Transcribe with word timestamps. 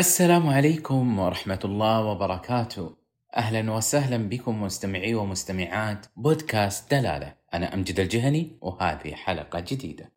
السلام 0.00 0.48
عليكم 0.48 1.18
ورحمة 1.18 1.58
الله 1.64 2.04
وبركاته. 2.04 2.90
أهلا 3.36 3.72
وسهلا 3.72 4.28
بكم 4.28 4.62
مستمعي 4.62 5.14
ومستمعات 5.14 6.06
بودكاست 6.16 6.94
دلالة. 6.94 7.34
أنا 7.54 7.74
أمجد 7.74 8.00
الجهني 8.00 8.50
وهذه 8.60 9.14
حلقة 9.14 9.60
جديدة. 9.60 10.12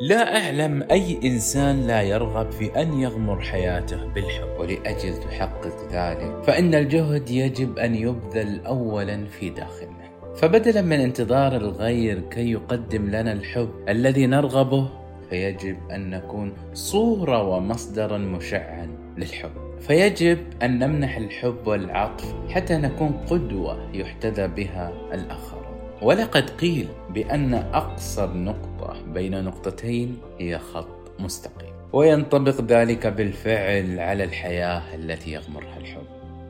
لا 0.00 0.36
أعلم 0.36 0.82
أي 0.90 1.20
إنسان 1.24 1.86
لا 1.86 2.02
يرغب 2.02 2.50
في 2.50 2.82
أن 2.82 3.00
يغمر 3.00 3.40
حياته 3.40 4.06
بالحب 4.06 4.56
ولأجل 4.58 5.20
تحقق 5.20 5.92
ذلك 5.92 6.44
فإن 6.44 6.74
الجهد 6.74 7.30
يجب 7.30 7.78
أن 7.78 7.94
يبذل 7.94 8.66
أولا 8.66 9.26
في 9.26 9.50
داخلنا. 9.50 10.34
فبدلا 10.34 10.82
من 10.82 11.00
انتظار 11.00 11.56
الغير 11.56 12.20
كي 12.20 12.50
يقدم 12.50 13.06
لنا 13.06 13.32
الحب 13.32 13.70
الذي 13.88 14.26
نرغبه 14.26 15.01
فيجب 15.32 15.76
أن 15.90 16.10
نكون 16.10 16.52
صورة 16.74 17.42
ومصدرا 17.42 18.18
مشعا 18.18 18.88
للحب. 19.16 19.50
فيجب 19.80 20.38
أن 20.62 20.78
نمنح 20.78 21.16
الحب 21.16 21.66
والعطف 21.66 22.34
حتى 22.50 22.76
نكون 22.76 23.12
قدوة 23.30 23.90
يحتذى 23.94 24.48
بها 24.48 24.92
الآخرون. 25.12 25.62
ولقد 26.02 26.50
قيل 26.50 26.88
بأن 27.10 27.54
أقصر 27.54 28.34
نقطة 28.36 28.96
بين 29.14 29.44
نقطتين 29.44 30.18
هي 30.38 30.58
خط 30.58 31.20
مستقيم. 31.20 31.72
وينطبق 31.92 32.60
ذلك 32.60 33.06
بالفعل 33.06 34.00
على 34.00 34.24
الحياة 34.24 34.94
التي 34.94 35.32
يغمرها 35.32 35.78
الحب. 35.78 36.06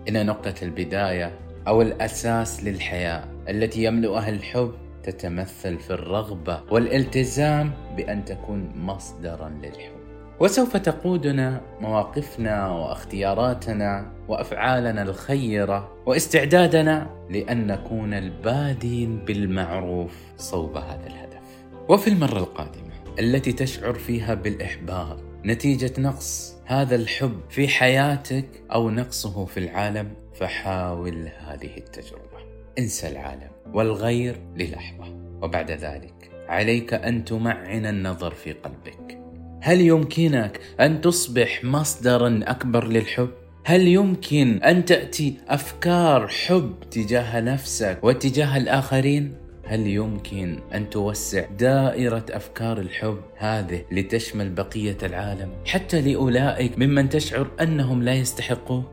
إن 0.09 0.27
نقطة 0.27 0.55
البداية 0.63 1.33
أو 1.69 1.83
الأساس 1.83 2.65
للحياة 2.65 3.25
التي 3.49 3.85
يملؤها 3.85 4.29
الحب 4.29 4.73
تتمثل 5.03 5.79
في 5.79 5.91
الرغبة 5.91 6.63
والالتزام 6.71 7.73
بأن 7.97 8.25
تكون 8.25 8.73
مصدرا 8.77 9.49
للحب 9.49 10.03
وسوف 10.41 10.77
تقودنا 10.77 11.61
مواقفنا 11.81 12.71
واختياراتنا 12.71 14.13
وأفعالنا 14.29 15.03
الخيرة 15.03 15.93
واستعدادنا 16.07 17.11
لأن 17.31 17.67
نكون 17.67 18.15
البادين 18.15 19.25
بالمعروف 19.25 20.15
صوب 20.37 20.77
هذا 20.77 21.07
الهدف. 21.07 21.43
وفي 21.89 22.11
المرة 22.11 22.39
القادمة 22.39 22.93
التي 23.19 23.53
تشعر 23.53 23.95
فيها 23.95 24.35
بالإحباط 24.35 25.19
نتيجة 25.45 26.01
نقص 26.01 26.57
هذا 26.65 26.95
الحب 26.95 27.41
في 27.51 27.69
حياتك 27.69 28.49
أو 28.73 28.91
نقصه 28.91 29.45
في 29.45 29.61
العالم 29.61 30.15
فحاول 30.35 31.29
هذه 31.39 31.77
التجربة. 31.77 32.39
انسى 32.79 33.09
العالم 33.09 33.51
والغير 33.75 34.37
للحظة 34.57 35.15
وبعد 35.43 35.71
ذلك 35.71 36.31
عليك 36.49 36.95
أن 36.95 37.25
تمعن 37.25 37.87
النظر 37.87 38.31
في 38.35 38.53
قلبك 38.53 39.19
هل 39.63 39.81
يمكنك 39.81 40.61
أن 40.81 41.01
تصبح 41.01 41.65
مصدرا 41.65 42.41
أكبر 42.43 42.87
للحب؟ 42.87 43.31
هل 43.65 43.89
يمكن 43.89 44.63
أن 44.63 44.85
تأتي 44.85 45.35
أفكار 45.49 46.29
حب 46.29 46.75
تجاه 46.91 47.41
نفسك 47.41 47.99
وتجاه 48.03 48.57
الآخرين؟ 48.57 49.35
هل 49.65 49.87
يمكن 49.87 50.59
أن 50.75 50.91
توسع 50.91 51.45
دائرة 51.59 52.25
أفكار 52.31 52.79
الحب 52.79 53.19
هذه 53.37 53.85
لتشمل 53.93 54.51
بقية 54.51 54.97
العالم 55.03 55.51
حتى 55.67 56.01
لأولئك 56.01 56.79
ممن 56.79 57.09
تشعر 57.09 57.47
أنهم 57.61 58.03
لا 58.03 58.15
يستحقون؟ 58.15 58.85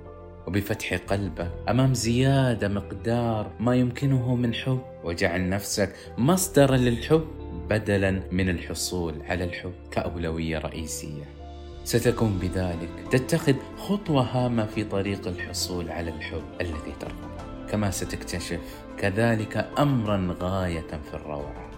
وبفتح 0.50 0.94
قلبك 0.94 1.52
أمام 1.70 1.94
زيادة 1.94 2.68
مقدار 2.68 3.52
ما 3.60 3.76
يمكنه 3.76 4.36
من 4.36 4.54
حب 4.54 4.82
وجعل 5.04 5.50
نفسك 5.50 5.96
مصدرا 6.18 6.78
للحب 6.78 7.28
بدلا 7.70 8.22
من 8.32 8.50
الحصول 8.50 9.14
على 9.28 9.44
الحب 9.44 9.74
كأولوية 9.92 10.58
رئيسية. 10.58 11.24
ستكون 11.84 12.40
بذلك 12.42 12.90
تتخذ 13.12 13.54
خطوة 13.78 14.22
هامة 14.22 14.66
في 14.66 14.84
طريق 14.84 15.28
الحصول 15.28 15.90
على 15.90 16.10
الحب 16.10 16.44
الذي 16.62 16.94
ترغبه 17.00 17.70
كما 17.72 17.92
ستكتشف 17.92 18.60
كذلك 18.98 19.70
امرا 19.80 20.36
غاية 20.42 20.90
في 21.12 21.14
الروعة. 21.14 21.70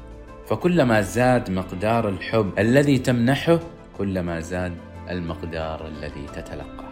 فكلما 0.48 1.02
زاد 1.02 1.52
مقدار 1.52 2.10
الحب 2.10 2.60
الذي 2.60 2.98
تمنحه 2.98 3.60
كلما 3.98 4.40
زاد 4.40 4.74
المقدار 5.10 5.88
الذي 5.88 6.26
تتلقاه. 6.36 6.91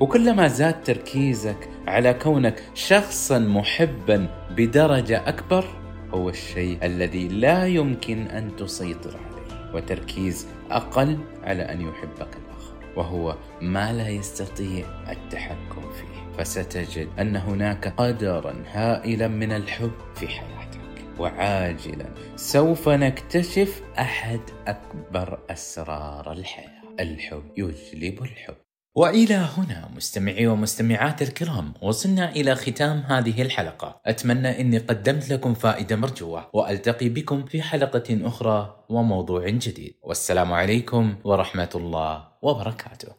وكلما 0.00 0.48
زاد 0.48 0.82
تركيزك 0.82 1.68
على 1.86 2.14
كونك 2.14 2.62
شخصا 2.74 3.38
محبا 3.38 4.28
بدرجة 4.50 5.28
أكبر 5.28 5.64
هو 6.10 6.28
الشيء 6.28 6.78
الذي 6.82 7.28
لا 7.28 7.66
يمكن 7.66 8.26
أن 8.26 8.56
تسيطر 8.56 9.16
عليه. 9.16 9.74
وتركيز 9.74 10.46
أقل 10.70 11.18
على 11.42 11.62
أن 11.62 11.80
يحبك 11.80 12.36
الآخر 12.36 12.74
وهو 12.96 13.36
ما 13.60 13.92
لا 13.92 14.08
يستطيع 14.08 14.86
التحكم 15.10 15.92
فيه. 15.92 16.32
فستجد 16.38 17.08
أن 17.18 17.36
هناك 17.36 17.94
قدرا 17.96 18.54
هائلا 18.72 19.28
من 19.28 19.52
الحب 19.52 19.92
في 20.14 20.28
حياتك 20.28 20.80
وعاجلا 21.18 22.06
سوف 22.36 22.88
نكتشف 22.88 23.82
أحد 23.98 24.40
أكبر 24.66 25.38
أسرار 25.50 26.32
الحياة. 26.32 26.82
الحب 27.00 27.44
يجلب 27.56 28.22
الحب. 28.22 28.65
وإلى 28.96 29.34
هنا 29.34 29.88
مستمعي 29.96 30.46
ومستمعات 30.46 31.22
الكرام 31.22 31.74
وصلنا 31.82 32.30
إلى 32.30 32.54
ختام 32.54 32.98
هذه 32.98 33.42
الحلقة. 33.42 34.00
أتمنى 34.06 34.60
إني 34.60 34.78
قدمت 34.78 35.30
لكم 35.30 35.54
فائدة 35.54 35.96
مرجوة 35.96 36.48
وألتقي 36.52 37.08
بكم 37.08 37.44
في 37.44 37.62
حلقة 37.62 38.20
أخرى 38.22 38.84
وموضوع 38.88 39.48
جديد. 39.48 39.94
والسلام 40.02 40.52
عليكم 40.52 41.16
ورحمة 41.24 41.70
الله 41.74 42.24
وبركاته. 42.42 43.08